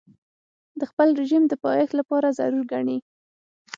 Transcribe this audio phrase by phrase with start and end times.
[0.79, 2.97] د خپل رژیم د پایښت لپاره ضرور ګڼي.